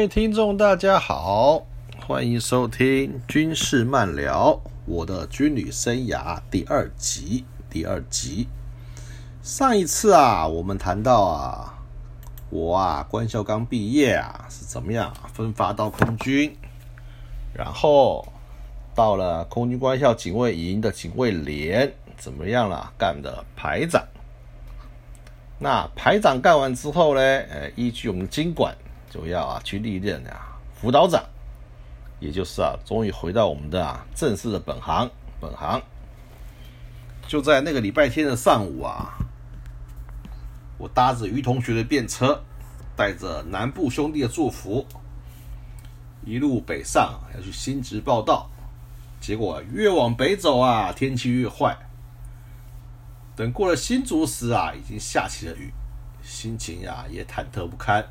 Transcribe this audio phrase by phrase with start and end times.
[0.00, 1.66] 各位听众，大家好，
[2.06, 7.44] 欢迎收听军事漫聊，我的军旅生涯第二集。
[7.68, 8.48] 第二集，
[9.42, 11.74] 上一次啊，我们谈到啊，
[12.48, 16.56] 我啊，官校刚毕业啊，是怎么样分发到空军，
[17.52, 18.26] 然后
[18.94, 22.90] 到了空军官校警卫营的警卫连，怎么样了？
[22.96, 24.02] 干的排长。
[25.58, 27.20] 那排长干完之后呢？
[27.20, 28.74] 呃，依据我们经管。
[29.10, 31.22] 就要啊去历任啊辅导长，
[32.20, 35.82] 也就是啊终于回到我们的啊正式的本行本行。
[37.26, 39.18] 就在那个礼拜天的上午啊，
[40.78, 42.42] 我搭着于同学的便车，
[42.96, 44.86] 带着南部兄弟的祝福，
[46.24, 48.48] 一路北上要去新职报道。
[49.20, 51.76] 结果越往北走啊，天气越坏。
[53.36, 55.72] 等过了新竹时啊，已经下起了雨，
[56.22, 58.04] 心情呀也忐忑不堪。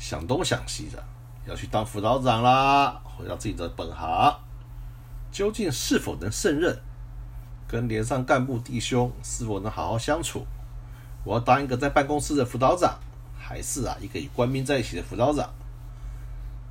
[0.00, 1.04] 想东想西的，
[1.46, 4.34] 要去当辅导长啦，回到自己的本行，
[5.30, 6.80] 究竟是否能胜任？
[7.68, 10.46] 跟连上干部弟兄是否能好好相处？
[11.22, 12.98] 我要当一个在办公室的辅导长，
[13.38, 15.50] 还是啊一个与官兵在一起的辅导长？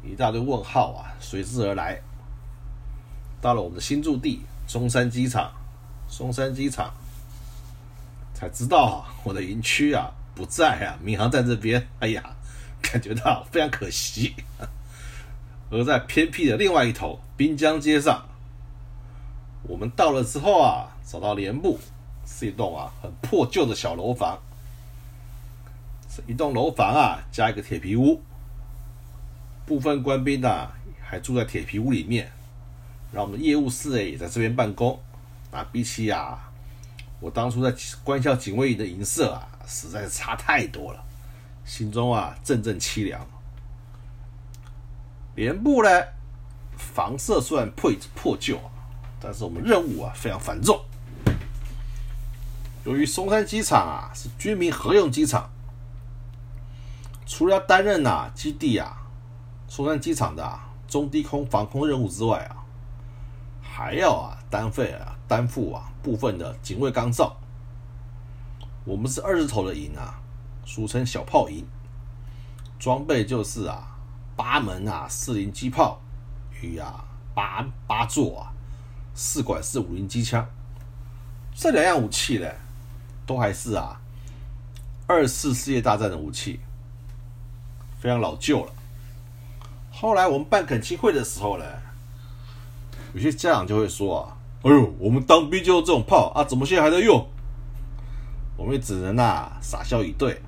[0.04, 2.02] 一大堆问号啊随之而来。
[3.40, 5.52] 到了我们的新驻地中山机场，
[6.10, 6.92] 中山机场
[8.34, 11.88] 才知道啊，我的营区啊不在啊，民航站这边。
[12.00, 12.36] 哎呀！
[12.82, 14.36] 感觉到非常可惜，
[15.70, 18.28] 而在偏僻的另外一头滨江街上，
[19.64, 21.80] 我们到了之后啊，找到连部
[22.26, 24.40] 是一栋啊很破旧的小楼房，
[26.10, 28.22] 是一栋楼房啊加一个铁皮屋，
[29.66, 30.68] 部分官兵呢
[31.02, 32.32] 还住在铁皮屋里面，
[33.12, 35.00] 然后我们的业务室也在这边办公，
[35.52, 36.52] 啊，比起啊
[37.20, 41.06] 我当初在官校警卫营的营舍啊，实在是差太多了。
[41.70, 43.24] 心中啊，阵阵凄凉。
[45.36, 45.90] 连部呢，
[46.76, 48.60] 房舍虽然破破旧，
[49.22, 50.82] 但是我们任务啊非常繁重。
[52.86, 55.48] 由于松山机场啊是军民合用机场，
[57.28, 58.98] 除了担任呐基地啊
[59.68, 62.66] 松山机场的中低空防空任务之外啊，
[63.62, 67.38] 还要啊担费啊担负啊部分的警卫岗哨。
[68.86, 70.19] 我们是二十头的营啊。
[70.70, 71.66] 俗称小炮营，
[72.78, 73.98] 装备就是啊
[74.36, 76.00] 八门啊四零机炮
[76.62, 77.04] 与啊
[77.34, 78.54] 八八座啊
[79.16, 80.48] 四管式五零机枪，
[81.56, 82.48] 这两样武器呢，
[83.26, 84.00] 都还是啊
[85.08, 86.60] 二次世界大战的武器，
[88.00, 88.72] 非常老旧了。
[89.92, 91.66] 后来我们办恳亲会的时候呢，
[93.16, 97.28] 有些家长就会说啊，哎呦，我们当兵就用这种炮啊，怎么现在还在用？
[98.56, 100.40] 我们也只能啊傻笑以对。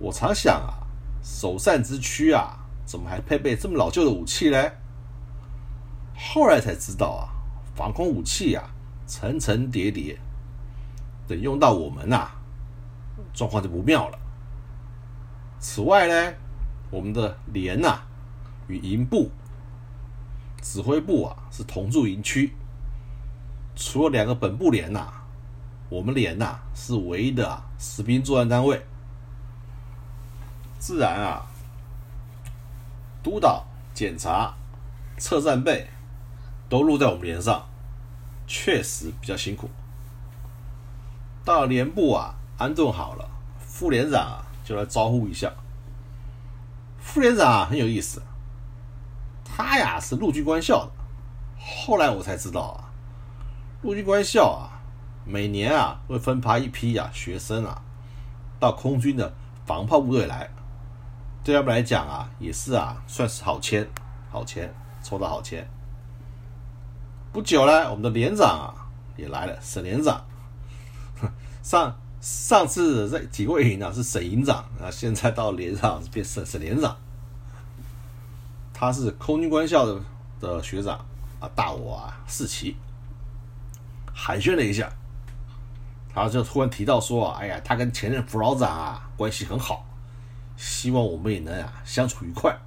[0.00, 0.86] 我常想啊，
[1.22, 4.70] 首善之区啊，怎么还配备这么老旧的武器呢？
[6.16, 7.28] 后来才知道啊，
[7.74, 8.70] 防空武器啊，
[9.06, 10.18] 层层叠叠，
[11.26, 12.28] 等用到我们呐，
[13.34, 14.18] 状况就不妙了。
[15.58, 16.34] 此外呢，
[16.90, 18.00] 我们的连呐
[18.68, 19.30] 与营部、
[20.62, 22.52] 指挥部啊是同驻营区，
[23.74, 25.12] 除了两个本部连呐，
[25.88, 28.80] 我们连呐是唯一的啊实兵作战单位。
[30.78, 31.46] 自然啊，
[33.22, 34.54] 督导、检查、
[35.18, 35.88] 测战备
[36.68, 37.66] 都录在我们连上，
[38.46, 39.68] 确实比较辛苦。
[41.44, 45.52] 到连部啊，安顿好了，副连长啊就来招呼一下。
[47.00, 48.22] 副连长啊很有意思，
[49.44, 50.92] 他呀是陆军官校的。
[51.58, 52.92] 后来我才知道啊，
[53.82, 54.78] 陆军官校啊
[55.24, 57.82] 每年啊会分派一批啊学生啊
[58.60, 59.34] 到空军的
[59.66, 60.48] 防炮部队来。
[61.48, 63.88] 对他们来讲啊，也是啊，算是好签，
[64.30, 64.70] 好签，
[65.02, 65.66] 抽到好签。
[67.32, 68.68] 不久呢，我们的连长啊
[69.16, 70.22] 也来了，沈连长。
[71.64, 76.94] 上上次在警卫营长是沈营长啊，现在到连长变沈沈连长。
[78.74, 79.98] 他是空军官校的
[80.38, 80.98] 的学长
[81.40, 82.76] 啊，大我啊四期。
[84.12, 84.92] 寒暄了一下，
[86.14, 89.86] 他就突然提到说：“哎呀，他跟前任副老长啊关系很好。”
[90.58, 92.58] 希望我们也能啊相处愉快，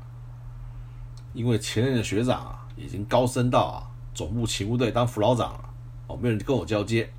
[1.33, 5.69] 因为前任的学长啊已经高升到啊总部勤务队当副老长了，
[6.07, 7.11] 哦，没人跟我交接。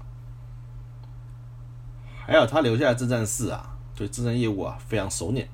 [2.24, 5.46] 还有他留下来征战室啊，对征战业务啊非常熟练，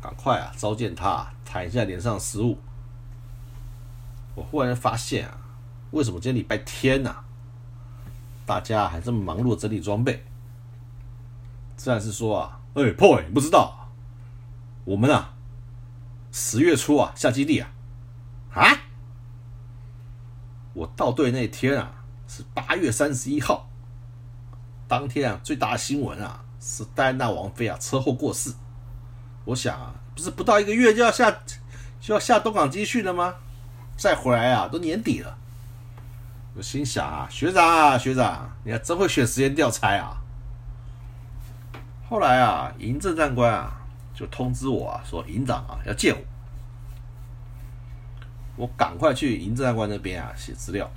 [0.00, 2.56] 赶快啊召见他谈一下连上失误。
[4.34, 5.36] 我忽然发现啊，
[5.90, 7.16] 为什么今天礼拜天呐？
[8.46, 10.24] 大家还这么忙碌整理装备？
[11.76, 13.81] 自然是说啊，哎，破伟，你不知道。
[14.84, 15.34] 我们啊，
[16.32, 17.70] 十月初啊下基地啊，
[18.52, 18.66] 啊，
[20.72, 21.92] 我到队那天啊
[22.26, 23.68] 是八月三十一号，
[24.88, 28.52] 当天啊最大的新闻啊是戴安娜王妃啊车祸过世。
[29.44, 31.30] 我想啊，不是不到一个月就要下
[32.00, 33.36] 就要下东港集训了吗？
[33.96, 35.38] 再回来啊，都年底了。
[36.54, 40.16] 我心想啊，学长啊，学长，你还真会选时间调差啊！
[42.08, 43.80] 后来啊，营政战官啊
[44.14, 46.22] 就通知我啊，说营长啊要见我。
[48.56, 50.90] 我赶快去营政战官那边啊写资料，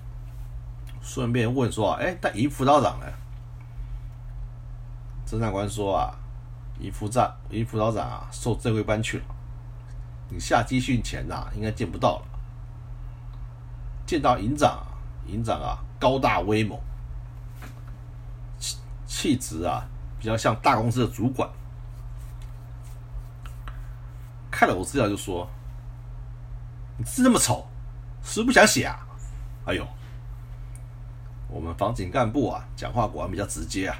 [1.02, 3.06] 顺便问说，哎，但营辅导长呢？
[5.26, 6.16] 侦战官说啊。
[6.78, 9.24] 营副长，营辅导长啊，受正规班去了。
[10.28, 12.26] 你下集训前呐，应该见不到了。
[14.06, 14.86] 见到营长，
[15.26, 16.78] 营长啊，高大威猛，
[18.60, 18.78] 气
[19.08, 19.88] 气质啊，
[20.20, 21.50] 比较像大公司的主管。
[24.56, 25.46] 看了我资料就说
[26.98, 27.68] ：“你字那么丑，
[28.24, 29.06] 是不是不想写啊？”
[29.68, 29.86] 哎呦，
[31.50, 33.98] 我们防警干部啊，讲话果然比较直接啊。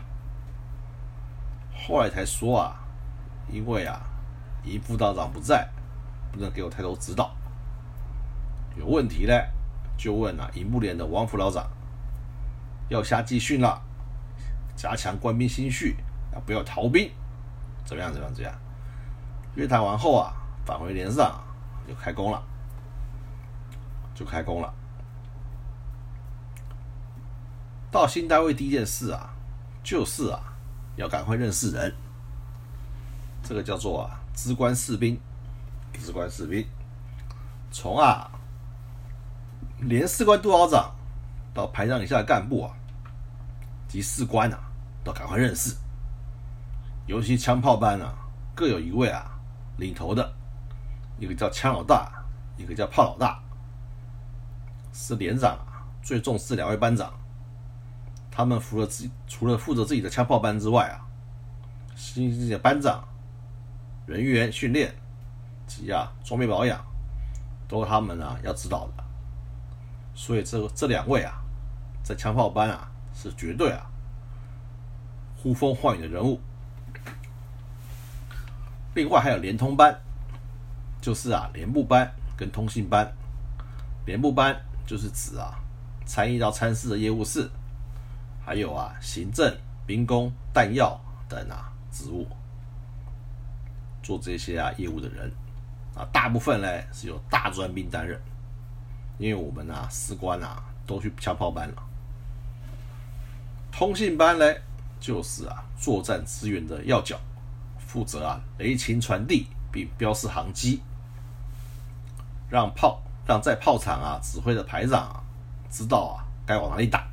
[1.76, 2.80] 后来才说啊，
[3.52, 4.02] 因为啊，
[4.64, 5.68] 一副道长不在，
[6.32, 7.36] 不能给我太多指导。
[8.78, 9.50] 有问题嘞，
[9.98, 11.70] 就问啊，尹部连的王副老长，
[12.88, 13.82] 要下集训了，
[14.74, 15.98] 加强官兵心绪，
[16.34, 17.12] 啊，不要逃兵，
[17.84, 18.14] 怎么样？
[18.14, 18.34] 怎么样？
[18.34, 18.58] 怎么样？
[19.56, 20.34] 约谈完后啊，
[20.66, 21.40] 返回连上
[21.88, 22.44] 就开工了，
[24.16, 24.74] 就开工了。
[27.92, 29.30] 到新单位第一件事啊，
[29.84, 30.40] 就是啊。
[30.98, 31.94] 要赶快认识人，
[33.44, 35.20] 这个叫做啊，资官士兵，
[36.00, 36.66] 资官士兵，
[37.70, 38.32] 从啊，
[39.80, 40.96] 连士官督导长
[41.54, 42.72] 到排长以下的干部啊，
[43.90, 44.58] 及士官啊，
[45.04, 45.76] 都赶快认识。
[47.08, 48.16] 尤其枪炮班啊，
[48.56, 49.38] 各有一位啊，
[49.76, 50.34] 领头的，
[51.18, 52.12] 一个叫枪老大，
[52.58, 53.40] 一个叫炮老大，
[54.94, 57.14] 是连长啊最重视两位班长。
[58.30, 61.08] 他们除了自除了负责自己的枪炮班之外啊，
[61.96, 63.08] 新自己的班长、
[64.06, 64.94] 人员训练
[65.66, 66.84] 及啊装备保养，
[67.68, 69.04] 都是他们啊要指导的。
[70.14, 71.42] 所以这这两位啊，
[72.04, 73.86] 在枪炮班啊是绝对啊
[75.42, 76.42] 呼风唤雨的人物。
[78.96, 79.98] 另外还有连通班，
[81.06, 83.08] 就是啊连部班跟通信班。
[84.08, 85.54] 连部班就是指啊
[86.04, 87.48] 参议到参事的业务室。
[88.44, 89.56] 还有啊，行政、
[89.86, 91.00] 兵工、弹药
[91.30, 92.28] 等啊职务，
[94.02, 95.32] 做这些啊业务的人
[95.96, 98.20] 啊，大部分呢是由大专兵担任，
[99.20, 101.84] 因为我们啊士官啊都去枪炮班了。
[103.72, 104.46] 通信班呢，
[105.00, 107.20] 就是啊作战资源的要角，
[107.78, 110.80] 负责啊雷勤传递并标示航机，
[112.50, 115.24] 让炮让在炮场啊指挥的排长啊
[115.70, 117.08] 知道啊该往哪里打。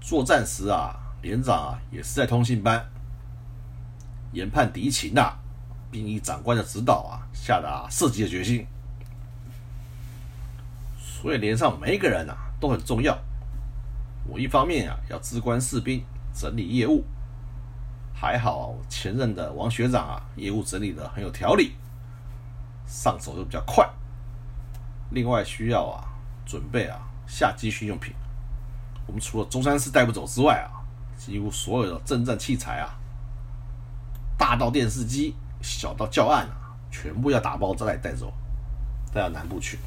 [0.00, 2.84] 作战时啊，连长啊也是在通信班
[4.32, 5.38] 研判敌情啊，
[5.90, 8.66] 并以长官的指导啊下达射击的决心。
[10.98, 13.16] 所以连上每一个人啊都很重要。
[14.26, 17.04] 我一方面啊要资官士兵整理业务，
[18.12, 21.72] 还好前任的王学长啊业务整理的很有条理，
[22.92, 23.88] 上手就比较快。
[25.12, 26.04] 另外需要啊
[26.44, 28.14] 准备啊下集训用品。
[29.06, 30.84] 我们除了中山市带不走之外啊，
[31.16, 32.94] 几乎所有的征战器材啊，
[34.36, 38.30] 大到电视机，小到教案啊，全部要打包再来带走，
[39.12, 39.78] 带到南部去。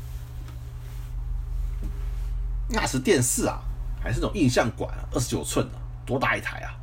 [2.68, 3.62] 那时电视啊，
[4.02, 6.74] 还是那种印象馆，二十九寸的，多大一台啊？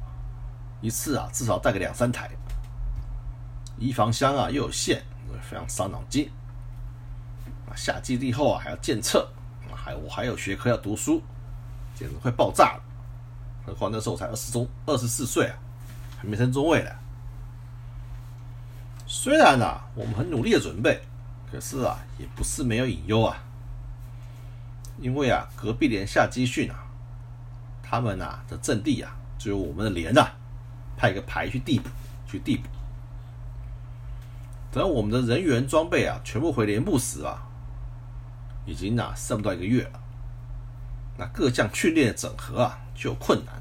[0.81, 2.31] 一次啊，至少带个两三台。
[3.79, 5.03] 移防箱啊，又有线，
[5.41, 6.31] 非常伤脑筋。
[7.67, 9.29] 啊，下基地后啊，还要检测，
[9.75, 11.23] 还我还有学科要读书。
[11.95, 12.83] 简直快爆炸了！
[13.67, 15.55] 何况那时候才二十中二十四岁啊，
[16.19, 16.91] 还没升中尉呢。
[19.07, 21.01] 虽然啊，我们很努力的准备，
[21.51, 23.37] 可是啊，也不是没有隐忧啊。
[24.99, 26.83] 因为啊，隔壁连下集训啊，
[27.83, 30.33] 他们啊的阵地啊，只有我们的连啊
[30.97, 31.89] 派一个排去地补，
[32.27, 32.69] 去地补。
[34.73, 37.47] 等我们的人员装备啊全部回连部时啊，
[38.65, 40.01] 已经啊剩不到一个月了。
[41.19, 43.61] 那各项训练整合啊，就有困难，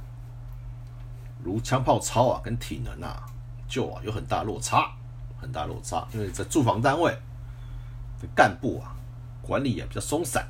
[1.44, 3.26] 如枪炮操啊，跟体能啊，
[3.68, 4.90] 就啊有很大落差，
[5.38, 6.08] 很大落差。
[6.14, 7.12] 因为在驻防单位
[8.22, 8.96] 的干部啊，
[9.42, 10.48] 管理也比较松散，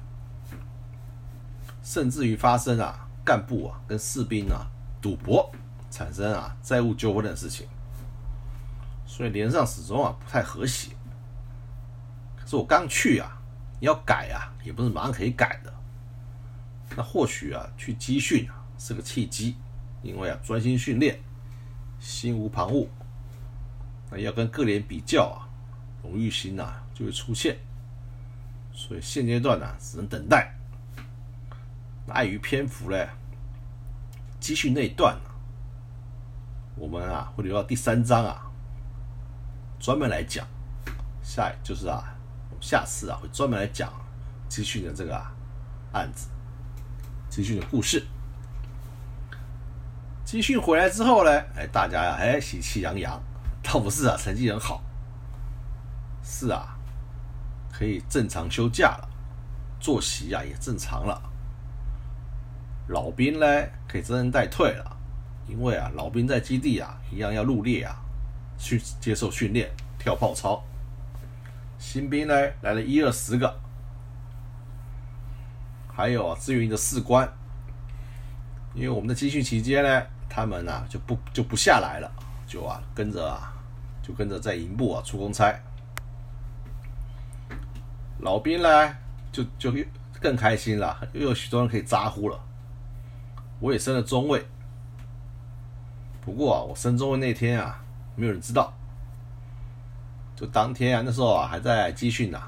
[1.81, 4.67] 甚至于发生啊，干部啊跟士兵啊
[5.01, 5.51] 赌博，
[5.89, 7.67] 产生啊债务纠纷的事情。
[9.11, 10.93] 所以连上始终啊不太和谐。
[12.39, 13.37] 可是我刚去啊，
[13.81, 15.73] 要改啊，也不是马上可以改的。
[16.95, 19.57] 那或许啊，去集训啊是个契机，
[20.01, 21.19] 因为啊专心训练，
[21.99, 22.87] 心无旁骛。
[24.09, 25.43] 那要跟各连比较啊，
[26.01, 27.57] 荣誉心呐就会出现。
[28.71, 30.55] 所以现阶段呢，只能等待。
[32.07, 33.09] 碍于篇幅嘞，
[34.39, 35.29] 集训那一段呢，
[36.77, 38.50] 我们啊会留到第三章啊，
[39.81, 40.47] 专门来讲。
[41.23, 42.03] 下就是啊，
[42.61, 43.91] 下次啊会专门来讲
[44.47, 45.21] 集训的这个
[45.91, 46.29] 案子。
[47.29, 48.05] 集训的故事，
[50.25, 53.21] 集训回来之后呢，哎，大家呀，哎，喜气洋洋，
[53.63, 54.83] 倒不是啊，成绩很好，
[56.21, 56.77] 是啊，
[57.71, 59.09] 可以正常休假了，
[59.79, 61.21] 作息啊也正常了，
[62.87, 63.47] 老兵呢
[63.87, 64.97] 可以真人待退了，
[65.47, 67.95] 因为啊，老兵在基地啊一样要入列啊，
[68.61, 70.63] 去接受训练，跳炮操，
[71.79, 73.59] 新兵呢来了一二十个。
[75.93, 77.27] 还有啊，志愿的士官，
[78.73, 82.09] 因为我们的集训期间呢，他们呢就不就不下来了，
[82.47, 83.53] 就啊跟着啊，
[84.01, 85.53] 就跟着在营部啊出公差。
[88.19, 88.95] 老兵呢
[89.31, 89.73] 就就
[90.21, 92.39] 更开心了，又有许多人可以咋呼了。
[93.59, 94.43] 我也升了中尉，
[96.21, 97.83] 不过啊，我升中尉那天啊，
[98.15, 98.73] 没有人知道。
[100.35, 102.41] 就当天啊，那时候啊还在集训呢。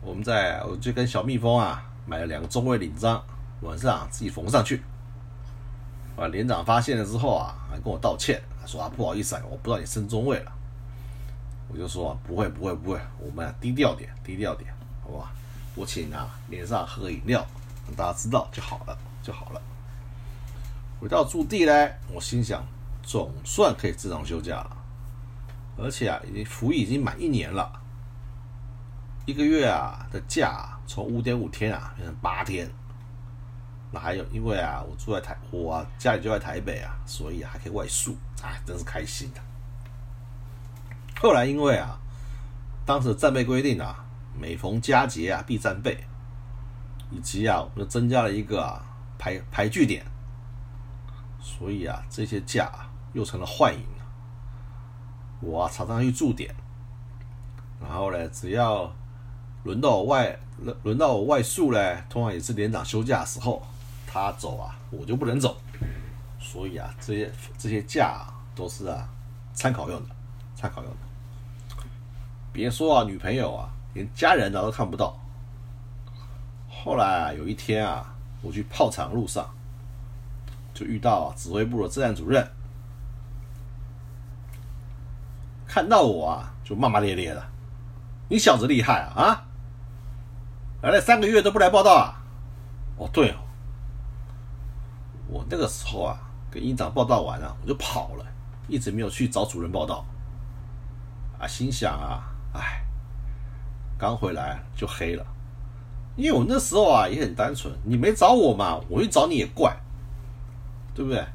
[0.00, 3.22] 我们在我就跟小蜜蜂啊买了两个中尉领章，
[3.60, 4.82] 晚上自己缝上去。
[6.16, 10.52] 啊，连长发现了之后啊，还跟我道歉，说啊不好意思啊，我不知道你升中尉了。
[11.68, 14.72] 我就说不会不会不会，我们低调点低调点，
[15.02, 15.28] 好不好？
[15.74, 17.44] 我请啊连上喝饮料，
[17.86, 19.60] 让大家知道就好了就好了。
[21.00, 22.64] 回到驻地呢，我心想
[23.04, 24.76] 总算可以正常休假了，
[25.76, 27.80] 而且啊已经服役已经满一年了。
[29.26, 32.68] 一个月啊的假从五点五天啊变成八天，
[33.90, 39.40] 那还有因为啊我住在台我家里就在台北啊，所以啊还可以外宿，哎真是开心的。
[41.20, 41.98] 后来因为啊
[42.84, 44.04] 当时战备规定啊，
[44.38, 46.04] 每逢佳节啊必战备，
[47.10, 48.84] 以及啊我们增加了一个啊
[49.18, 50.04] 排排据点，
[51.40, 52.70] 所以啊这些假
[53.14, 54.04] 又成了幻影了。
[55.40, 56.54] 我常常去驻点，
[57.80, 58.92] 然后呢只要。
[59.64, 63.62] 轮到我外轮轮到我外宿嘞，通常也是连长休假的时候，
[64.06, 65.56] 他走啊，我就不能走，
[66.38, 69.08] 所以啊，这些这些假都是啊
[69.54, 70.14] 参考用的，
[70.54, 70.98] 参考用的。
[72.52, 75.18] 别说啊，女朋友啊，连家人啊都看不到。
[76.68, 79.48] 后来啊，有一天啊，我去炮场路上，
[80.74, 82.46] 就遇到指挥部的治安主任，
[85.74, 87.42] 看到我啊，就骂骂咧咧的，
[88.28, 89.44] 你小子厉害啊！
[90.82, 92.22] 来了三个月都不来报道啊！
[92.96, 93.38] 哦，对哦，
[95.26, 96.16] 我那个时候啊，
[96.48, 98.24] 跟营长报道完了，我就跑了，
[98.68, 100.06] 一直没有去找主任报道。
[101.40, 102.84] 啊，心想啊，哎，
[103.98, 105.26] 刚回来就黑了，
[106.14, 109.76] 因为我那时候啊也很单纯，你没找我嘛，我去找你也怪，
[110.94, 111.26] 对不对？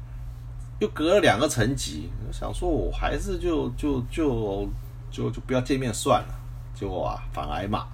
[0.80, 4.68] 又隔了两个层级，想说我还是就就就
[5.10, 6.34] 就就不要见面算了，
[6.74, 7.86] 结果啊反而挨骂。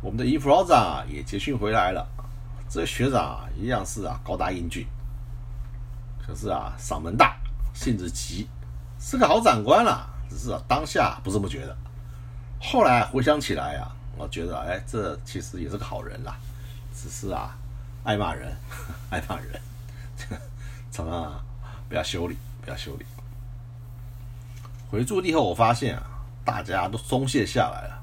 [0.00, 2.06] 我们的营副老长啊也结训回来了，
[2.68, 4.86] 这学长啊一样是啊高大英俊，
[6.24, 7.36] 可是啊嗓门大，
[7.74, 8.48] 性子急，
[9.00, 10.08] 是个好长官啦。
[10.30, 11.76] 只是啊当下不这么觉得，
[12.60, 16.36] 后来回想起来啊，我觉得哎这其实也是个好人啦，
[16.94, 17.56] 只是啊
[18.04, 18.56] 爱骂人，
[19.10, 19.60] 爱骂人，
[20.94, 21.44] 常常啊
[21.88, 23.04] 不要修理，不要修理。
[24.88, 26.04] 回驻地后，我发现啊
[26.44, 28.00] 大家都松懈下来了。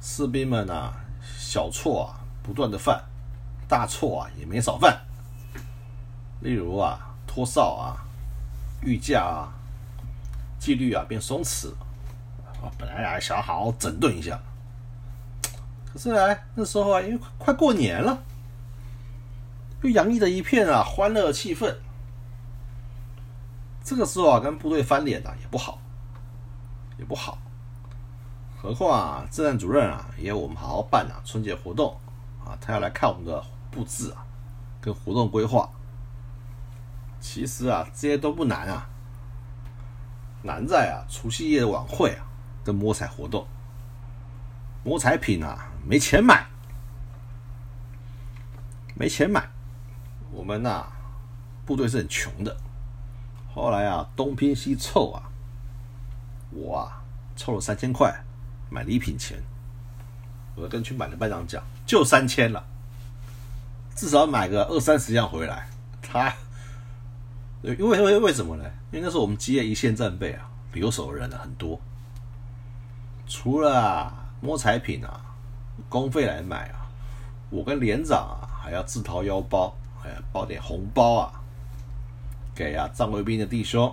[0.00, 0.94] 士兵们啊，
[1.36, 3.04] 小错啊不断的犯，
[3.68, 4.98] 大错啊也没少犯。
[6.40, 8.00] 例如啊，脱哨啊、
[8.80, 9.52] 御驾啊、
[10.58, 11.68] 纪律啊变松弛
[12.62, 14.40] 啊，本来还想好好整顿一下，
[15.92, 18.22] 可是呢，那时候啊，因为快过年了，
[19.82, 21.76] 又洋溢着一片啊欢乐气氛。
[23.84, 25.78] 这个时候啊，跟部队翻脸啊也不好，
[26.98, 27.38] 也不好。
[28.56, 31.96] 何况啊，治安主任啊，也要我们好好办啊春节活动
[32.44, 34.26] 啊，他要来看我们的布置啊，
[34.80, 35.70] 跟活动规划。
[37.20, 38.88] 其实啊，这些都不难啊，
[40.42, 42.26] 难在啊，除夕夜的晚会啊，
[42.64, 43.46] 跟摸彩活动，
[44.82, 46.46] 摸彩品啊，没钱买，
[48.94, 49.48] 没钱买。
[50.36, 50.84] 我们呐，
[51.64, 52.54] 部队是很穷的，
[53.54, 55.22] 后来啊，东拼西凑啊，
[56.50, 57.02] 我啊
[57.34, 58.14] 凑了三千块
[58.68, 59.42] 买礼品钱。
[60.54, 62.62] 我跟去买的班长讲，就三千了，
[63.94, 65.68] 至少买个二三十样回来。
[66.02, 66.30] 他，
[67.62, 68.64] 因为为为什么呢？
[68.90, 71.80] 因为那时候我们基业一线战备啊，留守的人很多。
[73.26, 75.18] 除了啊摸彩品啊，
[75.88, 76.86] 公费来买啊，
[77.48, 79.74] 我跟连长啊还要自掏腰包，
[80.06, 81.32] 哎，包点红包啊，
[82.54, 83.92] 给啊藏卫兵的弟兄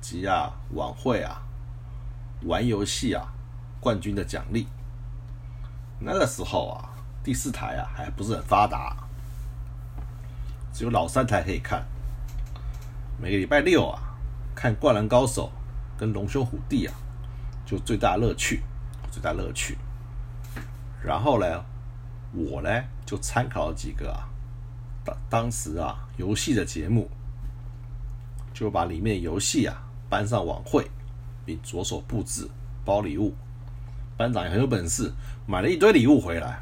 [0.00, 1.42] 及啊晚会啊
[2.46, 3.28] 玩游戏啊
[3.78, 4.66] 冠军的奖励。
[5.98, 6.88] 那个时候啊，
[7.22, 8.96] 第四台啊还不是很发达，
[10.72, 11.84] 只有老三台可以看。
[13.20, 14.00] 每个礼拜六啊，
[14.54, 15.52] 看《灌篮高手》
[16.00, 16.94] 跟《龙兄虎弟》啊，
[17.66, 18.62] 就最大乐趣，
[19.10, 19.76] 最大乐趣。
[21.04, 21.64] 然后呢，
[22.32, 22.70] 我呢
[23.04, 24.29] 就参考了几个啊，
[25.28, 27.08] 当时啊游戏的节目，
[28.52, 30.90] 就把里面游戏啊搬上晚会，
[31.44, 32.48] 并着手布置
[32.84, 33.34] 包礼物。
[34.16, 35.12] 班长也很有本事。
[35.46, 36.60] 买了一堆礼物回来，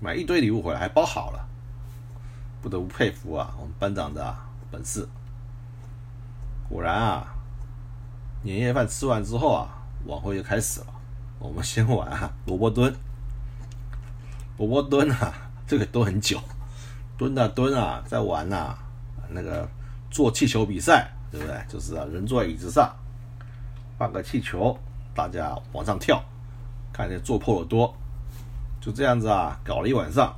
[0.00, 1.48] 买一堆礼物回来还包好了，
[2.60, 4.36] 不得不佩服啊，我们班长的
[4.70, 5.08] 本事。
[6.68, 7.34] 果然啊，
[8.42, 10.86] 年夜饭吃完之后啊，晚会就开始了。
[11.38, 12.94] 我们先玩啊，萝卜蹲，
[14.58, 15.32] 萝卜蹲啊，
[15.66, 16.40] 这个蹲很久，
[17.22, 18.76] 蹲啊蹲啊，在玩呐，
[19.28, 19.68] 那个
[20.10, 21.64] 做气球比赛，对不对？
[21.68, 22.92] 就是啊，人坐在椅子上，
[23.96, 24.76] 放个气球，
[25.14, 26.20] 大家往上跳。
[26.92, 27.94] 看见做破了多，
[28.80, 30.34] 就这样子啊，搞了一晚上。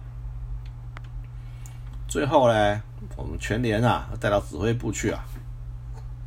[2.06, 2.82] 最后呢，
[3.16, 5.24] 我们全连啊带到指挥部去啊，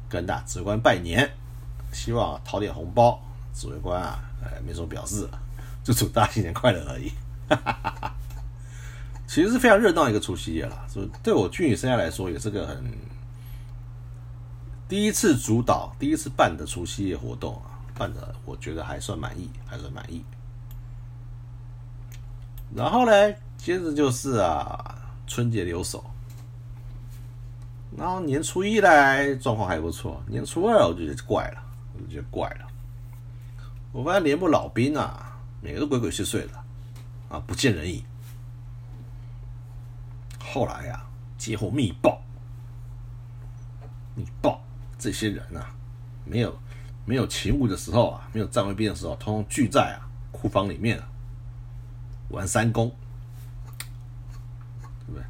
[0.09, 1.29] 跟大指挥官拜年，
[1.91, 3.21] 希望讨点红包。
[3.53, 5.29] 指挥官啊，哎，没什么表示，
[5.83, 7.11] 就祝大家新年快乐而已。
[7.47, 8.13] 哈哈哈哈
[9.27, 12.81] 其实是非常热闹一个除夕夜了，所以对我军旅生涯来说，也是个很
[14.87, 17.75] 第一次主导、第一次办的除夕夜活动啊。
[17.93, 20.23] 办的我觉得还算满意，还算满意。
[22.75, 26.05] 然后呢，接着就是啊，春节留守。
[27.97, 31.63] 然后年初一来状况还不错，年初二我就觉得怪了，
[31.95, 32.67] 我就觉得怪了。
[33.91, 36.53] 我发现连部老兵啊，每个都鬼鬼祟祟的，
[37.29, 38.03] 啊，不见人影。
[40.51, 41.05] 后来呀，
[41.37, 42.21] 接获密报，
[44.15, 44.61] 密报
[44.97, 45.69] 这些人啊，
[46.25, 46.57] 没有。
[47.09, 51.07] 没有勤务的时候啊，没有站卫兵的时候，通通聚在啊库房里面啊
[52.27, 52.93] 玩三公，
[55.05, 55.23] 对不对？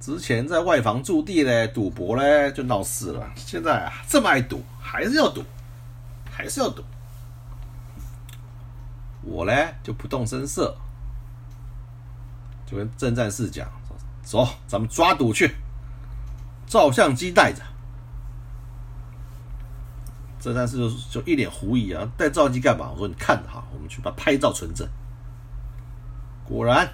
[0.00, 5.44] 之前在外房驻地嘞，赌博嘞就闹事了，现在啊这么爱赌，还是要赌，
[6.28, 6.82] 还是要赌。
[9.22, 10.76] 我嘞就不动声色，
[12.66, 13.70] 就跟郑战士讲
[14.28, 15.54] 走，咱们抓赌去，
[16.66, 17.62] 照相机带着。
[20.38, 22.90] 这但是就就一脸狐疑啊，带照相机干嘛？
[22.92, 24.86] 我说你看着哈，我们去把拍照存证。
[26.44, 26.86] 果然，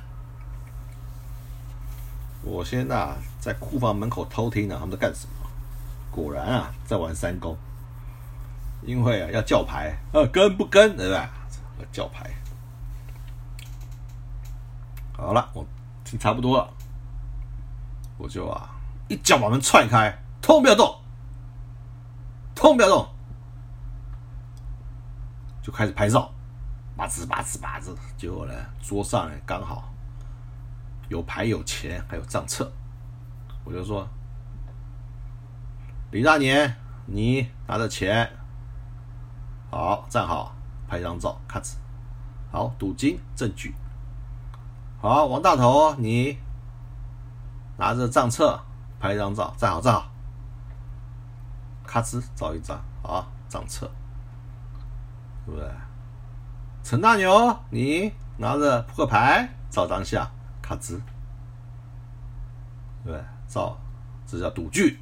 [2.43, 5.51] 我先啊在库房门口偷听啊，他们在干什么？
[6.13, 7.59] 果然啊在玩三公，
[8.83, 11.29] 因为啊要叫牌，呃跟不跟对吧？
[11.81, 12.31] 要叫牌。
[15.17, 15.67] 好了，我
[16.05, 16.73] 听差不多了，
[18.17, 18.71] 我就啊
[19.09, 20.99] 一脚把门踹开，通不要动，
[22.55, 23.09] 通不要动。
[25.63, 26.31] 就开始拍照，
[26.95, 29.91] 八字八字八字，结果呢，桌上刚好
[31.09, 32.71] 有牌有钱还有账册，
[33.65, 34.07] 我就说
[36.11, 38.31] 李大年，你拿着钱，
[39.71, 40.55] 好站好，
[40.87, 41.77] 拍张照，咔嚓，
[42.53, 43.75] 好赌金证据，
[45.01, 46.39] 好王大头，你
[47.77, 48.61] 拿着账册
[49.01, 50.11] 拍一张照，站好站好，
[51.87, 53.91] 咔哧照一张，啊账册。
[55.47, 55.71] 对不对？
[56.83, 60.27] 陈大牛，你拿着扑克牌照张相，
[60.63, 60.97] 卡兹，
[63.03, 63.25] 对不对？
[63.47, 63.77] 照，
[64.27, 64.99] 这叫赌具。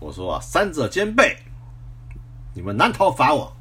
[0.00, 1.36] 我说啊，三者兼备，
[2.52, 3.52] 你们难逃法网。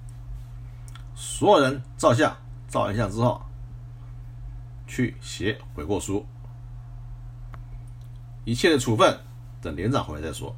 [1.13, 2.35] 所有人照相，
[2.67, 3.41] 照完相之后，
[4.87, 6.25] 去写悔过书。
[8.47, 9.19] 一切的处分
[9.61, 10.55] 等连长回来再说。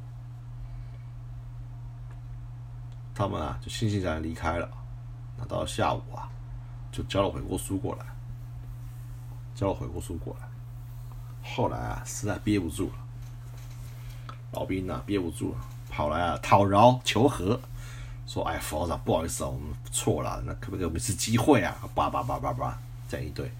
[3.12, 4.70] 他们啊，就悻悻然离开了。
[5.36, 6.30] 那到了下午啊，
[6.92, 8.06] 就交了悔过书过来，
[9.56, 10.46] 交了悔过书过来。
[11.42, 12.94] 后来啊，实在憋不住了，
[14.52, 15.58] 老兵呢憋不住了，
[15.90, 17.60] 跑来啊讨饶求和，
[18.24, 23.50] 说：“哎，副长，不好意思啊，我们错了，那可不可以给我们一次机会啊？”叭叭叭叭叭，这样一对。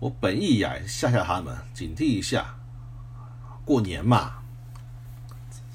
[0.00, 2.54] 我本意呀吓吓他们，警惕一下，
[3.64, 4.34] 过年嘛，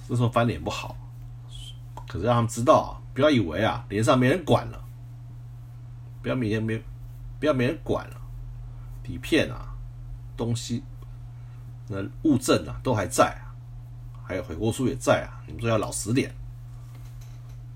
[0.07, 0.95] 这时候翻脸不好，
[2.07, 4.81] 可是让他们知道啊，不要以为啊脸上没人管了，
[6.21, 6.81] 不要每天没
[7.38, 8.15] 不要没人管了，
[9.03, 9.75] 底片啊
[10.38, 10.81] 东西
[11.89, 13.51] 那物证啊都还在啊，
[14.23, 16.33] 还有悔过书也在啊，你们说要老实点，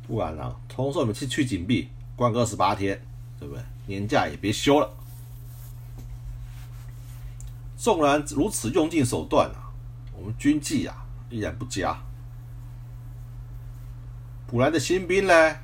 [0.08, 2.98] 不然啊，通说你们去去紧闭关个二十八天，
[3.38, 3.62] 对不对？
[3.86, 4.90] 年假也别休了。
[7.78, 9.70] 纵然如此用尽手段啊，
[10.18, 11.96] 我们军纪啊依然不佳。
[14.48, 15.56] 补来的新兵呢，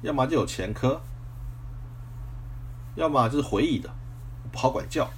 [0.00, 1.00] 要么就有前科，
[2.96, 3.88] 要么就是回忆的，
[4.50, 5.08] 不好管教。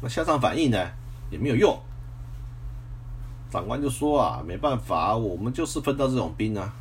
[0.00, 0.90] 那向上反映呢，
[1.30, 1.78] 也没有用。
[3.50, 6.74] 长官就说啊，没办法，我们就是分到这种兵啊，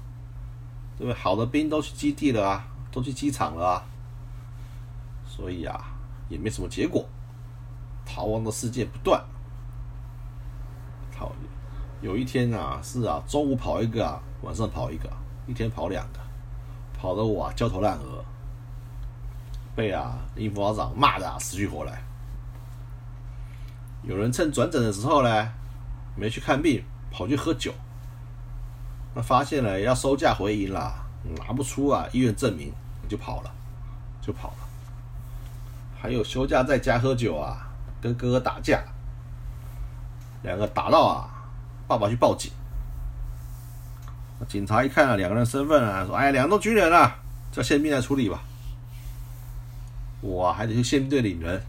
[0.97, 1.13] 对不对？
[1.13, 3.83] 好的兵都去基地了啊，都去机场了啊，
[5.27, 5.93] 所以啊，
[6.29, 7.05] 也没什么结果。
[8.05, 9.23] 逃亡的事件不断，
[11.11, 11.31] 逃
[12.01, 15.09] 有一天啊，是啊，中午跑一个啊，晚上跑一个，
[15.47, 16.19] 一天跑两个，
[16.93, 18.23] 跑得我啊焦头烂额，
[19.75, 22.03] 被啊林副长骂的死去活来。
[24.03, 25.49] 有人趁转诊的时候呢，
[26.15, 27.73] 没去看病，跑去喝酒，
[29.15, 30.93] 那发现了要收假回营了，
[31.39, 32.71] 拿不出啊医院证明，
[33.09, 33.51] 就跑了，
[34.21, 34.57] 就跑了。
[35.99, 37.64] 还有休假在家喝酒啊。
[38.05, 38.83] 跟哥哥打架，
[40.43, 41.27] 两个打到啊，
[41.87, 42.51] 爸爸去报警。
[44.47, 47.15] 警察一看啊，两个人身份啊，说：“哎呀，两个都军人啊，
[47.51, 48.43] 叫宪兵来处理吧。”
[50.21, 51.59] 我还得去宪兵队领人。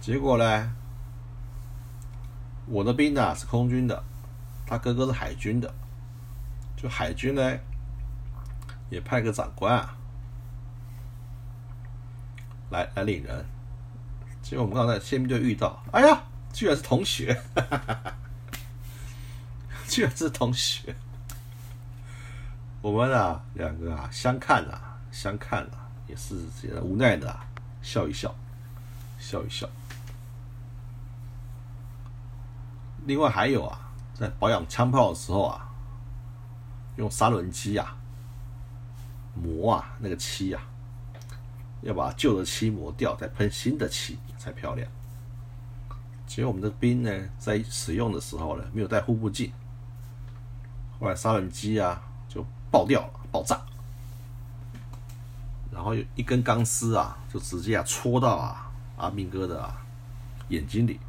[0.00, 0.72] 结果呢，
[2.64, 4.02] 我的兵呢是空军的，
[4.66, 5.74] 他哥哥是海军的，
[6.78, 7.58] 就海军呢
[8.88, 9.94] 也派个长官啊
[12.70, 13.44] 来来领人。
[14.48, 17.36] 结果我们刚才宪兵队遇到，哎呀，居然是同学，
[19.88, 20.94] 居然是同学。
[22.80, 27.36] 我们啊，两个啊，相看啊，相看啊，也是觉得无奈的，
[27.82, 28.32] 笑一笑，
[29.18, 29.68] 笑一笑。
[33.04, 35.68] 另外还有啊，在保养枪炮的时候啊，
[36.94, 37.96] 用砂轮机啊
[39.34, 40.62] 磨啊那个漆啊，
[41.82, 44.16] 要把旧的漆磨掉，再喷新的漆。
[44.46, 44.88] 才漂亮。
[46.24, 49.52] 结果我们的兵呢，在使用的时候呢，没有带护目镜，
[51.00, 53.60] 后来杀人机啊就爆掉了，爆炸，
[55.72, 59.74] 然后有一根钢丝啊，就直接啊戳到啊阿兵哥的
[60.48, 61.00] 眼睛里。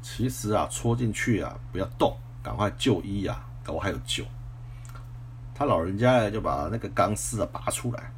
[0.00, 4.24] 其实啊，戳进去啊，不要动，赶快就医啊，搞我还有救。
[5.54, 8.10] 他老人家呢，就把那个钢丝啊拔出来，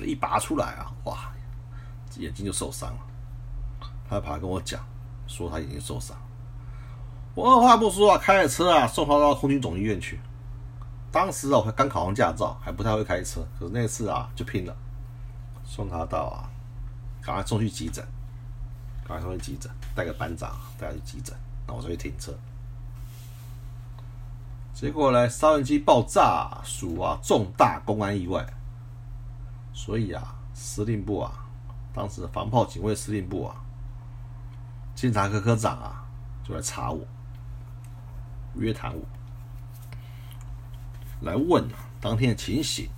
[0.00, 1.30] 一拔出来啊，哇！
[2.20, 2.98] 眼睛就受伤了，
[4.08, 4.80] 他跑来跟我讲，
[5.26, 6.16] 说他眼睛受伤。
[7.34, 10.20] 我二话不说啊，开着车啊，送他到空军总医院去。
[11.12, 14.76] 当时啊，我刚考完驾照，还不太会开车，可是那次啊，就拼了，
[15.64, 16.50] 送他到啊，
[17.22, 18.04] 赶快送去急诊，
[19.06, 22.32] 赶快送去急诊，带个班长带他去急诊，然后我再去停车。
[24.72, 28.46] 结果呢，烧人机爆炸属啊重大公安意外，
[29.72, 31.32] 所以啊，司令部啊。
[31.92, 33.56] 当时防炮警卫司令部啊，
[34.94, 36.04] 监察科科长啊，
[36.44, 37.04] 就来查我，
[38.54, 39.02] 约谈我，
[41.20, 42.88] 来问啊当天的情形，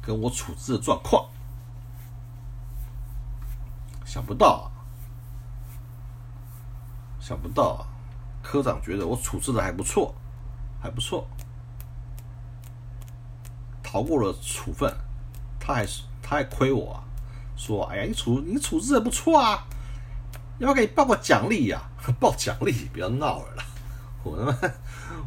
[0.00, 1.28] 跟我处置的状况。
[4.04, 4.64] 想不到啊，
[7.20, 7.80] 想不到啊，
[8.42, 10.14] 科长觉得我处置的还不错，
[10.80, 11.26] 还不错，
[13.82, 14.90] 逃过了处分，
[15.60, 17.04] 他还是他还亏我啊。
[17.56, 19.64] 说：“哎呀，你处你处置的不错啊，
[20.58, 21.80] 要不要给你报个奖励呀？
[22.18, 23.64] 报奖励，不要闹了啦！
[24.24, 24.72] 我他妈，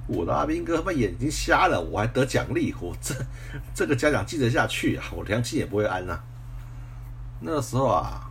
[0.07, 3.13] 我的阿兵哥他妈眼睛瞎了，我还得奖励，我这
[3.73, 6.19] 这个家长记得下去啊，我良心也不会安呐。
[7.39, 8.29] 那时候啊，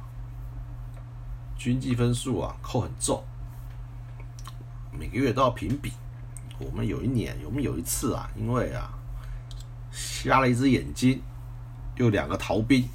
[1.57, 3.22] 军纪分数啊扣很重，
[4.90, 5.92] 每个月都要评比。
[6.59, 8.92] 我们有一年，我们有一次啊，因为啊
[9.90, 11.22] 瞎了一只眼睛，
[11.96, 12.88] 有两个逃兵。”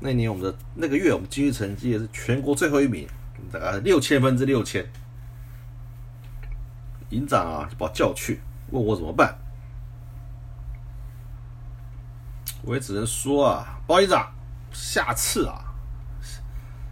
[0.00, 3.08] 那年我们的那个月，我们经济成绩也是全国最后一名，
[3.50, 4.84] 大概六千分之六千。
[7.10, 9.38] 营长啊，就把我叫去，问我怎么办。
[12.62, 14.32] 我也只能说啊，包营长，
[14.72, 15.74] 下次啊，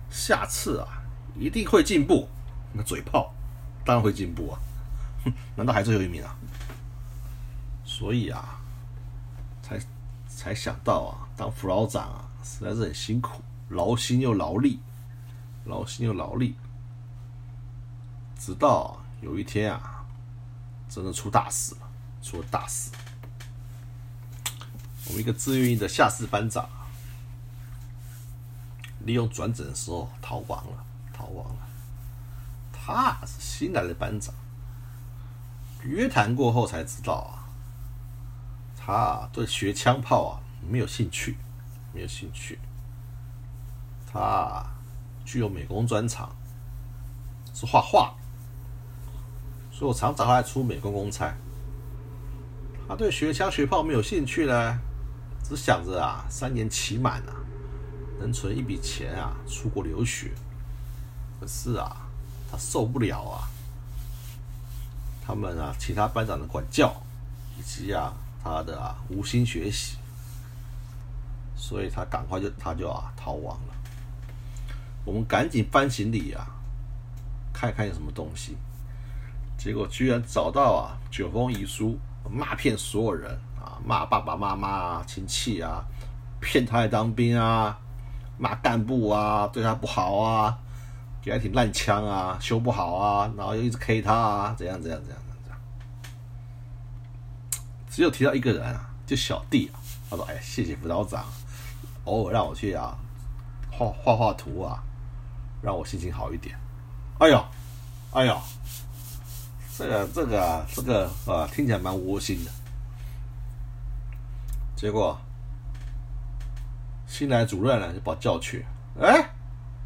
[0.08, 1.02] 下次啊，
[1.36, 2.28] 一定会进步。
[2.72, 3.34] 那嘴炮，
[3.84, 4.60] 当然会进步啊，
[5.56, 6.34] 难道还最后一名啊？
[7.84, 8.60] 所以啊，
[9.60, 9.78] 才
[10.28, 12.28] 才想到啊，当副老长啊。
[12.42, 14.80] 实在是很辛苦，劳心又劳力，
[15.64, 16.56] 劳心又劳力。
[18.38, 20.04] 直到有一天啊，
[20.88, 21.80] 真的出大事了，
[22.20, 22.90] 出了大事。
[25.06, 26.68] 我们一个自愿役的下士班长，
[29.00, 31.68] 利用转诊的时候逃亡了，逃亡了。
[32.72, 34.34] 他是新来的班长，
[35.84, 37.46] 约谈过后才知道啊，
[38.76, 41.36] 他对学枪炮啊没有兴趣，
[41.92, 42.58] 没有兴趣。
[44.10, 44.64] 他
[45.24, 46.34] 具有美工专长，
[47.54, 48.14] 是画画，
[49.70, 51.34] 所以我常找他来出美工公差。
[52.88, 54.78] 他对学枪学炮没有兴趣呢，
[55.42, 57.34] 只想着啊，三年期满啊，
[58.18, 60.32] 能存一笔钱啊，出国留学。
[61.40, 62.08] 可是啊。
[62.50, 63.48] 他受不了啊！
[65.24, 66.94] 他们啊，其他班长的管教，
[67.58, 68.12] 以及啊，
[68.44, 69.96] 他的啊无心学习，
[71.62, 73.74] 所以他赶快就他就啊逃亡了。
[75.04, 76.44] 我们赶紧翻行李啊，
[77.52, 78.56] 看看有什么东西，
[79.56, 81.96] 结果居然找到啊九封遗书，
[82.28, 85.84] 骂骗所有人啊，骂爸爸妈妈啊、亲戚啊，
[86.40, 87.78] 骗他来当兵啊，
[88.36, 90.58] 骂干部啊，对他不好啊。
[91.24, 95.60] 给他挺烂枪啊，修不好啊，然后又一直 K 他啊，怎样怎样怎样怎样。
[97.88, 99.78] 只有提到一个人啊，就小弟啊，
[100.10, 101.24] 他说：“哎，谢谢辅导长，
[102.04, 102.96] 偶尔让我去啊
[103.70, 104.82] 画画画图啊，
[105.62, 106.56] 让我心情好一点。”
[107.18, 107.44] 哎呦，
[108.12, 108.40] 哎呦，
[109.76, 112.50] 这个这个这个啊，听起来蛮窝心的。
[114.74, 115.16] 结果
[117.06, 118.64] 新来主任呢，就把我叫去，
[119.00, 119.28] 哎。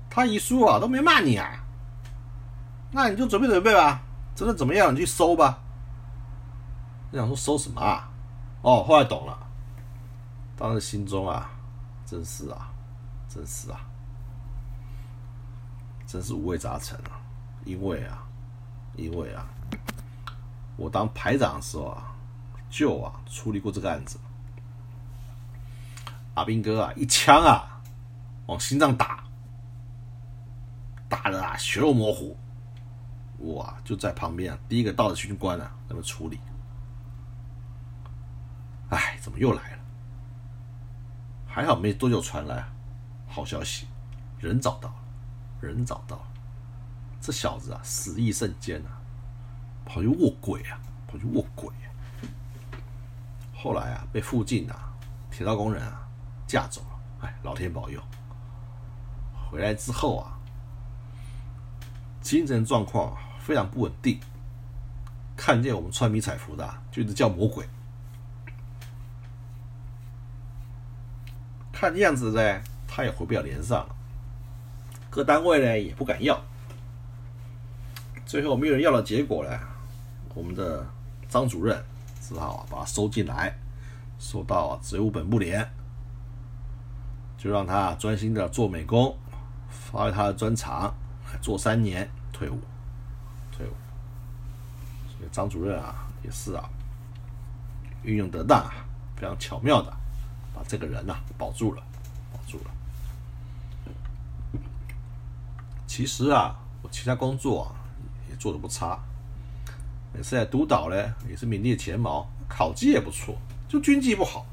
[0.09, 1.63] 他一说啊都没骂你啊，
[2.91, 4.01] 那你就准备准备吧，
[4.35, 5.59] 真的怎么样你去搜吧。
[7.11, 8.09] 你想说搜什么啊？
[8.63, 9.39] 哦，后来懂了，
[10.57, 11.51] 当时心中啊，
[12.07, 12.73] 真是啊，
[13.29, 13.81] 真是啊，
[16.07, 17.21] 真是五味杂陈啊。
[17.65, 18.25] 因为啊，
[18.95, 19.47] 因为啊，
[20.77, 22.15] 我当排长的时候啊，
[22.71, 24.19] 就啊处理过这个案子。
[26.35, 27.83] 阿兵哥啊，一枪啊
[28.47, 29.25] 往心脏打。
[31.09, 32.37] 打的啊，血肉模糊，
[33.55, 33.77] 哇！
[33.85, 36.39] 就在旁边啊，第一个到的军官啊，那么处理。
[38.91, 39.76] 哎，怎么又来了？
[41.57, 42.69] 还好没多久传来
[43.27, 43.87] 好消息，
[44.39, 44.95] 人找到了，
[45.63, 46.23] 人找到了。
[47.19, 49.01] 这小子啊，死意甚坚啊，
[49.87, 51.75] 跑去卧轨啊，跑去卧轨。
[53.55, 54.93] 后来啊，被附近啊
[55.31, 56.07] 铁道工人啊
[56.47, 57.27] 架走了。
[57.27, 58.03] 哎，老天保佑！
[59.51, 60.39] 回来之后啊。
[62.21, 64.21] 精神状况非常不稳定，
[65.35, 67.67] 看见我们穿迷彩服的，就一直叫魔鬼。
[71.79, 73.87] 看样子呢，他也回不了连上，
[75.11, 76.43] 各单位呢也不敢要。
[78.25, 79.51] 最后没有人要的结果呢，
[80.35, 80.87] 我们的
[81.29, 81.85] 张主任
[82.19, 83.55] 只好把他收进来，
[84.19, 85.71] 收到职务本部连，
[87.37, 89.15] 就让他专心的做美工，
[89.69, 90.95] 发挥他的专长。
[91.43, 92.59] 做三年退伍，
[93.53, 93.73] 退伍。
[95.07, 96.67] 所以张主任啊，也是啊，
[98.03, 98.73] 运用得当啊，
[99.15, 99.95] 非常巧妙的
[100.57, 101.83] 把这个人呐保住了，
[102.33, 102.71] 保住了。
[105.87, 107.71] 其实啊，我其他工作
[108.31, 108.99] 也做的不差，
[110.15, 110.97] 每次在督导呢
[111.29, 113.37] 也是名列前茅，考绩也不错，
[113.69, 114.47] 就军纪不好。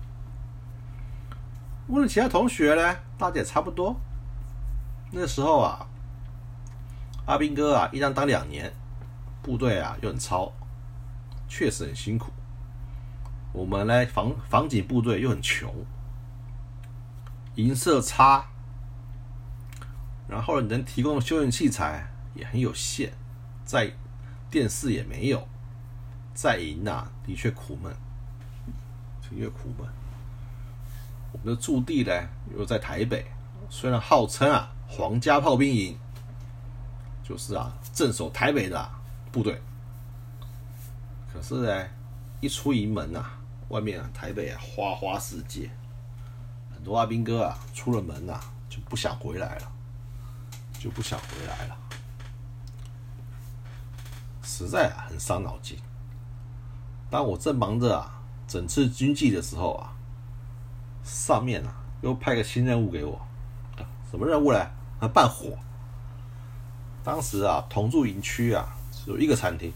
[1.87, 3.95] 问了其他同学呢，大家也差不多。
[5.11, 5.87] 那时候啊。
[7.25, 8.69] 阿兵哥啊，一当当两年，
[9.41, 10.51] 部队啊又很糙，
[11.47, 12.33] 确实很辛苦。
[13.53, 15.73] 我们呢，防防警部队又很穷，
[17.55, 18.45] 银色差，
[20.27, 23.11] 然后能提供的修验器材也很有限，
[23.65, 23.91] 在
[24.49, 25.47] 电视也没有，
[26.33, 27.93] 在营啊的确苦闷，
[29.21, 29.87] 的确苦闷。
[31.31, 33.25] 我们的驻地呢又在台北，
[33.69, 35.97] 虽然号称啊皇家炮兵营。
[37.25, 38.91] 就是啊，镇守台北的
[39.31, 39.61] 部队。
[41.31, 41.87] 可是呢，
[42.41, 43.23] 一出营门呐，
[43.69, 45.71] 外面啊，台北啊，花花世界，
[46.83, 49.71] 很多阿兵哥啊，出了门呐，就不想回来了，
[50.77, 51.77] 就不想回来了，
[54.43, 55.79] 实在啊，很伤脑筋。
[57.09, 59.95] 当我正忙着啊，整治军纪的时候啊，
[61.05, 63.17] 上面啊，又派个新任务给我，
[64.11, 64.59] 什么任务呢？
[64.99, 65.57] 啊，办火。
[67.01, 69.71] 当时啊，同住营区啊，只有一个餐厅。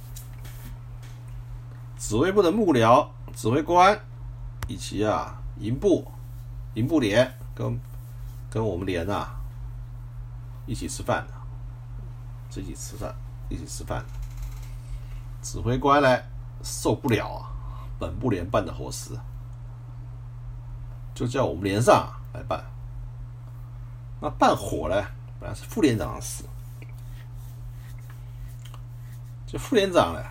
[1.98, 3.98] 指挥部的幕僚、指挥官
[4.68, 6.12] 以及啊，营部、
[6.76, 7.80] 营部连跟
[8.50, 9.36] 跟我们连啊
[10.66, 13.16] 一起吃饭的，一起吃饭。
[13.50, 14.04] 一起吃饭。
[15.42, 16.20] 指挥官呢
[16.62, 17.48] 受不了啊，
[17.98, 19.18] 本部连办的活事，
[21.16, 22.62] 就叫我们连上来办。
[24.20, 25.02] 那办火呢，
[25.40, 26.44] 本来是副连长的事，
[29.46, 30.22] 这副连长呢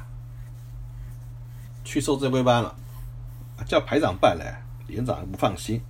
[1.84, 2.76] 去受正规班了，
[3.64, 4.54] 叫排长办嘞，
[4.88, 5.80] 连长不放心，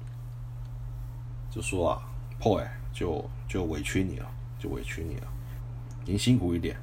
[1.56, 2.02] 就说啊，
[2.38, 4.26] 破哎，就就委屈你了，
[4.58, 5.26] 就委屈你了，
[6.04, 6.76] 您辛苦一点，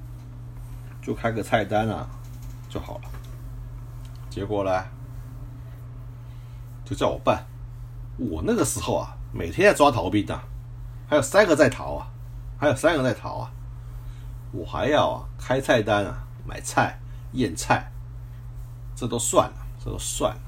[0.99, 2.09] 就开个菜单啊。
[2.67, 3.03] 就好了。
[4.31, 4.83] 结果呢，
[6.83, 7.45] 就叫我办。
[8.17, 10.43] 我那个时候啊，每天在抓逃兵啊，
[11.07, 12.07] 还有三个在逃啊，
[12.57, 13.51] 还有三个在逃啊。
[14.51, 16.99] 我还要啊开菜单啊，买菜、
[17.33, 17.91] 验菜，
[18.95, 20.41] 这都算了，这都算了。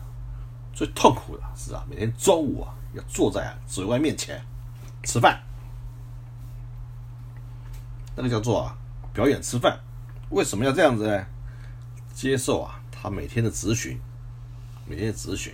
[0.73, 4.41] 最痛苦的是啊，每天中午啊，要坐在啊指挥官面前
[5.03, 5.39] 吃饭，
[8.15, 8.77] 那个叫做啊
[9.13, 9.79] 表演吃饭。
[10.29, 11.25] 为什么要这样子呢？
[12.13, 13.99] 接受啊，他每天的咨询，
[14.85, 15.53] 每天的咨询。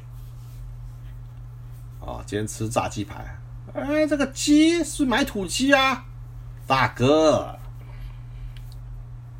[1.99, 3.37] 啊，今天吃炸鸡排，
[3.73, 6.05] 哎，这个鸡是买土鸡啊，
[6.65, 7.59] 大哥，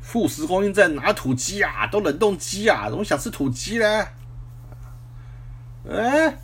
[0.00, 1.86] 富士公斤在哪土鸡啊？
[1.88, 4.06] 都冷冻鸡啊，怎么想吃土鸡呢？
[5.90, 6.36] 哎，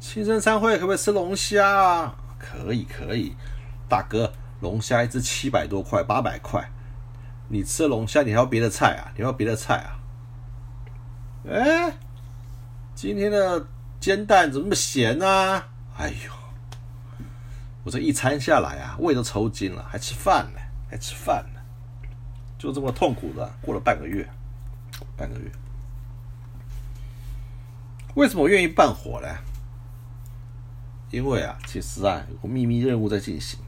[0.00, 2.12] 庆生餐会可不可以吃龙虾？
[2.38, 3.34] 可以，可以，
[3.88, 6.70] 大哥，龙虾一只七百多块，八百块。
[7.48, 9.12] 你吃龙虾，你还要别的菜啊？
[9.16, 9.98] 你要别的菜啊？
[11.50, 11.92] 哎，
[12.94, 13.66] 今天的
[13.98, 15.64] 煎蛋怎么那么咸呢？
[15.96, 16.32] 哎呦，
[17.84, 20.60] 我这一餐下来啊，胃都抽筋了，还吃饭呢？
[20.90, 21.60] 还吃饭呢？
[22.56, 24.28] 就这么痛苦的过了半个月，
[25.16, 25.50] 半个月。
[28.14, 29.28] 为什么我愿意办火呢？
[31.10, 33.58] 因为啊，其实啊，有个秘密任务在进行，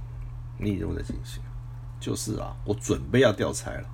[0.58, 1.42] 秘密任务在进行。
[1.98, 3.84] 就是啊，我准备要调差了，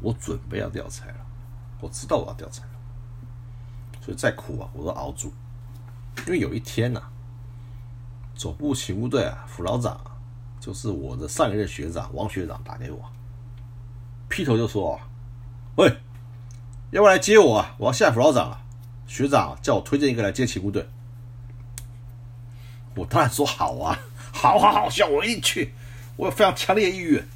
[0.00, 1.16] 我准备要调差了，
[1.80, 2.70] 我知道我要调差了，
[4.00, 5.32] 所以再苦啊，我都熬住。
[6.26, 7.02] 因为有一天呐，
[8.36, 10.00] 总部勤务队啊，副老长，
[10.60, 13.04] 就是我的上一任学长王学长打给我，
[14.28, 15.00] 劈头就说
[15.76, 15.88] ：“喂，
[16.92, 17.74] 要不要来接我啊？
[17.78, 18.60] 我要下副老长了。”
[19.08, 20.88] 学长叫我推荐一个来接勤务队，
[22.94, 23.98] 我当然说好啊，
[24.32, 25.74] 好 好好，叫我一定去。
[26.16, 27.26] 我有非常强烈的意愿，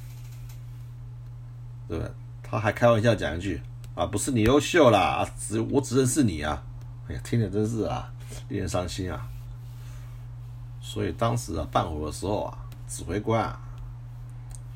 [1.87, 2.11] 对不对？
[2.41, 3.61] 他还开玩笑讲一句
[3.93, 6.63] ：“啊，不是你优秀啦，只我只认识你啊！”
[7.09, 8.11] 哎呀，听着真是啊，
[8.47, 9.27] 令人伤心啊。
[10.81, 13.59] 所以当时啊，办活的时候啊，指挥官啊，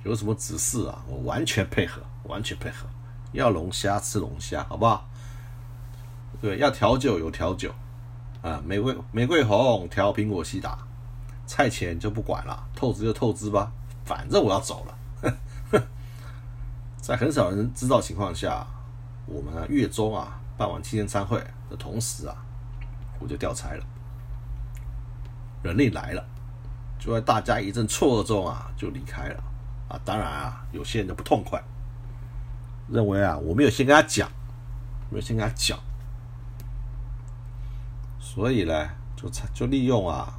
[0.04, 2.86] 有什么指示啊，我完全配合，完全配合。
[3.32, 5.10] 要龙虾吃龙虾，好不好？
[6.42, 7.74] 对，要调酒有调酒，
[8.44, 10.78] 啊，玫瑰玫瑰红调苹果西打，
[11.48, 13.72] 菜钱就不管了，透支就透支吧。
[14.06, 15.34] 反正我要走了，
[17.00, 18.68] 在很少人知道情况下，
[19.26, 22.36] 我们啊月中啊办完纪念餐会的同时啊，
[23.20, 23.86] 我就调差了，
[25.64, 26.26] 人力来了，
[27.00, 29.44] 就在大家一阵错愕中啊就离开了
[29.88, 29.98] 啊。
[30.04, 31.64] 当然啊，有些人就不痛快，
[32.90, 34.30] 认为啊我没有先跟他讲，
[35.10, 35.80] 没有先跟他讲，
[38.34, 40.34] 所以呢就就利用啊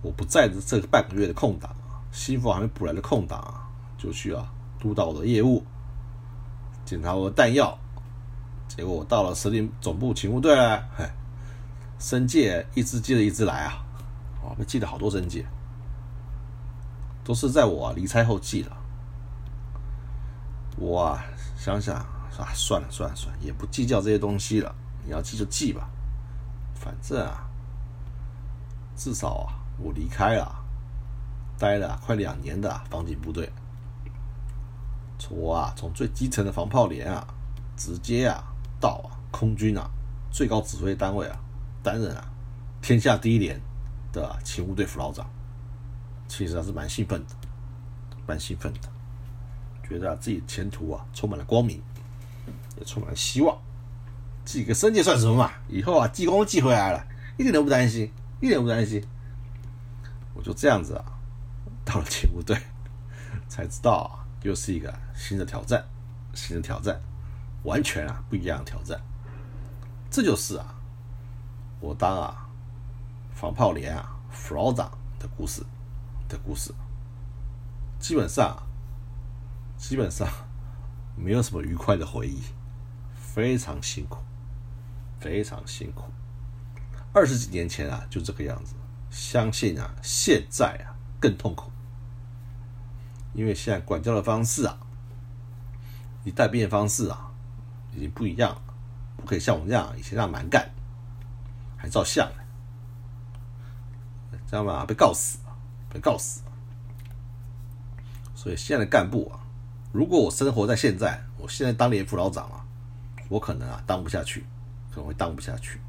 [0.00, 1.70] 我不在的这半个月的空档。
[2.10, 4.46] 新服还没补来的空档，就需要
[4.78, 5.64] 督导我的业务，
[6.84, 7.76] 检查我的弹药。
[8.68, 10.54] 结果我到了司令总部勤务队，
[10.96, 11.04] 嘿，
[11.98, 13.84] 申诫一支接着一支来啊，
[14.40, 15.44] 我，被记了好多申诫，
[17.24, 18.70] 都是在我离差后记的。
[20.76, 21.24] 我啊
[21.58, 24.72] 想想啊，算了算了算了，也不计较这些东西了。
[25.04, 25.90] 你要记就记吧，
[26.74, 27.48] 反正啊，
[28.96, 30.60] 至少啊，我离开了。
[31.56, 33.48] 待了快两年的防警部队，
[35.20, 37.24] 从我啊从最基层的防炮连啊，
[37.76, 38.42] 直接啊
[38.80, 39.88] 到啊空军啊
[40.32, 41.38] 最高指挥单位啊
[41.80, 42.28] 担任啊
[42.82, 43.58] 天下第一连
[44.12, 45.24] 的勤务队副老长，
[46.26, 47.36] 其实还是蛮兴奋的，
[48.26, 48.88] 蛮兴奋的，
[49.88, 51.80] 觉得自己前途啊充满了光明，
[52.76, 53.56] 也充满了希望。
[54.44, 55.50] 记个升级算什么嘛？
[55.68, 57.06] 以后啊记功记回来了，
[57.38, 59.02] 一点都不担心，一点都不担心。
[60.34, 61.04] 我就这样子啊。
[61.84, 62.58] 到了警务队，
[63.46, 65.84] 才知道啊，又是一个新的挑战，
[66.32, 66.98] 新的挑战，
[67.64, 68.98] 完全啊不一样的挑战。
[70.10, 70.74] 这就是啊，
[71.80, 72.48] 我当啊
[73.34, 75.62] 防炮连啊副老长的故事
[76.26, 76.72] 的故事。
[77.98, 78.56] 基本上，
[79.76, 80.26] 基本上
[81.14, 82.40] 没有什么愉快的回忆，
[83.14, 84.18] 非常辛苦，
[85.24, 86.04] 非常辛苦。
[87.14, 88.74] 二十几年前啊就这个样子，
[89.08, 91.70] 相信啊现在啊更痛苦。
[93.32, 94.78] 因为现在管教的方式啊，
[96.24, 97.32] 你带兵的方式啊，
[97.94, 98.62] 已经不一样了，
[99.16, 100.70] 不可以像我们这样以前那样蛮干，
[101.78, 102.30] 还照相，
[104.46, 105.38] 这样吧，被告死，
[105.88, 106.42] 被告死。
[108.34, 109.40] 所以现在的干部啊，
[109.90, 112.66] 如果我生活在现在，我现在当连副老长啊，
[113.30, 114.44] 我可能啊当不下去，
[114.94, 115.80] 可能会当不下去。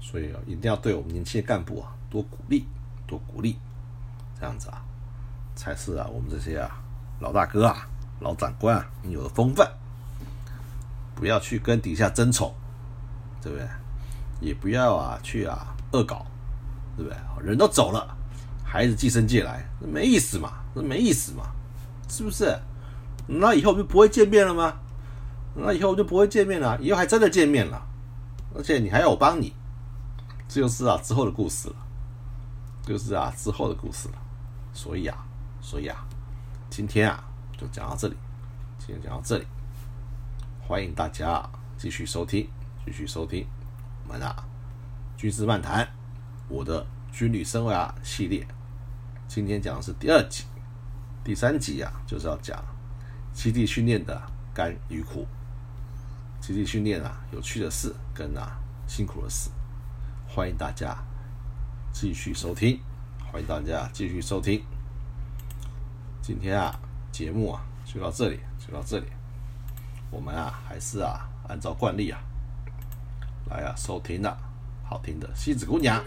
[0.00, 2.66] 所以啊，一定要对我们年轻的干部啊多鼓励，
[3.06, 3.56] 多鼓励，
[4.38, 4.84] 这样子啊，
[5.54, 6.82] 才是啊我们这些啊
[7.20, 7.88] 老大哥啊、
[8.20, 9.70] 老长官啊应有的风范。
[11.14, 12.52] 不要去跟底下争宠，
[13.40, 13.66] 对不对？
[14.40, 16.26] 也不要啊去啊恶搞，
[16.96, 17.16] 对不对？
[17.46, 18.16] 人都走了，
[18.64, 21.44] 孩子寄生借来，没意思嘛，那没意思嘛，
[22.08, 22.58] 是不是？
[23.28, 24.74] 那以后就不会见面了吗？
[25.54, 27.80] 那以后就不会见面了，以后还真的见面了，
[28.54, 29.52] 而且你还要我帮你。
[30.48, 31.76] 这就是啊之后的故事了，
[32.82, 34.14] 就是啊之后的故事了。
[34.74, 35.16] 所以啊，
[35.60, 36.04] 所以啊，
[36.68, 37.24] 今天啊
[37.56, 38.16] 就讲到这里，
[38.78, 39.46] 今天讲到这里，
[40.60, 41.42] 欢迎大家
[41.78, 42.46] 继续收听，
[42.84, 43.46] 继续收听
[44.04, 44.44] 我们啊
[45.16, 45.88] 军事漫谈，
[46.48, 48.46] 我的军旅生涯系列。
[49.26, 50.44] 今天讲的是第二集，
[51.24, 52.62] 第三集啊就是要讲
[53.32, 54.20] 基地训练的
[54.52, 55.26] 甘与苦，
[56.42, 59.48] 基地训练啊有趣的事跟啊辛苦的事。
[60.26, 60.98] 欢迎大家
[61.92, 62.80] 继续收听，
[63.30, 64.60] 欢迎大家继续收听。
[66.20, 66.74] 今天啊，
[67.12, 69.06] 节目啊就到这里，就到这里。
[70.10, 72.18] 我们啊，还是啊，按照惯例啊，
[73.48, 74.36] 来啊，收听的
[74.84, 76.02] 好听的《西子姑娘》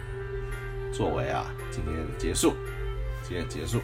[0.94, 2.54] 作为啊今天的结束，
[3.24, 3.80] 今天结束。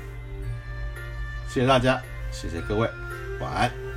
[1.48, 2.90] 谢谢大家，谢谢各位，
[3.40, 3.91] 晚安。